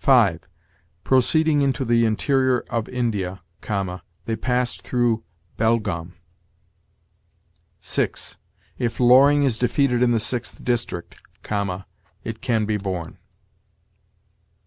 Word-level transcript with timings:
5. 0.00 0.46
'Proceeding 1.04 1.62
into 1.62 1.86
the 1.86 2.04
interior 2.04 2.58
of 2.68 2.86
India[,] 2.90 3.40
they 4.26 4.36
passed 4.36 4.82
through 4.82 5.24
Belgaum.' 5.56 6.12
6. 7.78 8.36
'If 8.78 9.00
Loring 9.00 9.44
is 9.44 9.58
defeated 9.58 10.02
in 10.02 10.10
the 10.10 10.20
Sixth 10.20 10.62
District[,] 10.62 11.16
it 12.22 12.40
can 12.42 12.66
be 12.66 12.76
borne.' 12.76 13.16